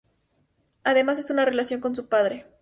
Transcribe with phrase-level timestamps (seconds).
[0.83, 2.47] Además es una relación con su padre.